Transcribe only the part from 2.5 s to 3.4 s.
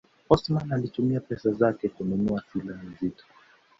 silaha nzito